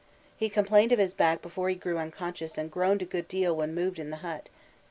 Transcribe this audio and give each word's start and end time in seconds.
He 0.35 0.49
complained 0.49 0.91
of 0.91 0.97
his 0.97 1.13
back 1.13 1.43
before 1.43 1.69
he 1.69 1.75
grew 1.75 1.99
unconscious 1.99 2.57
and 2.57 2.71
groaned 2.71 3.03
a 3.03 3.05
good 3.05 3.27
deal 3.27 3.55
when 3.55 3.75
moved 3.75 3.99
in 3.99 4.09
the 4.09 4.17
hut. 4.25 4.49